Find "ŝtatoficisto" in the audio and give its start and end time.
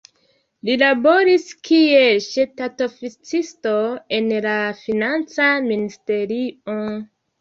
2.27-3.75